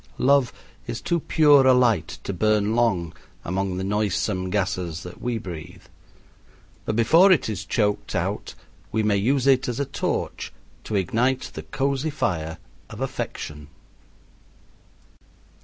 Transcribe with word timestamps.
Love 0.17 0.51
is 0.87 0.99
too 0.99 1.19
pure 1.19 1.67
a 1.67 1.75
light 1.75 2.17
to 2.23 2.33
burn 2.33 2.75
long 2.75 3.13
among 3.45 3.77
the 3.77 3.83
noisome 3.83 4.49
gases 4.49 5.03
that 5.03 5.21
we 5.21 5.37
breathe, 5.37 5.83
but 6.85 6.95
before 6.95 7.31
it 7.31 7.47
is 7.47 7.63
choked 7.63 8.15
out 8.15 8.55
we 8.91 9.03
may 9.03 9.15
use 9.15 9.45
it 9.45 9.67
as 9.67 9.79
a 9.79 9.85
torch 9.85 10.51
to 10.83 10.95
ignite 10.95 11.51
the 11.53 11.61
cozy 11.61 12.09
fire 12.09 12.57
of 12.89 12.99
affection. 12.99 13.67